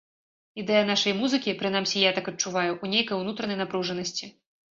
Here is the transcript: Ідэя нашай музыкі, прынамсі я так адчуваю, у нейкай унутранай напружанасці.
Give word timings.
Ідэя 0.61 0.85
нашай 0.91 1.13
музыкі, 1.19 1.55
прынамсі 1.59 2.01
я 2.09 2.15
так 2.17 2.31
адчуваю, 2.33 2.71
у 2.85 2.91
нейкай 2.95 3.19
унутранай 3.21 3.61
напружанасці. 3.63 4.33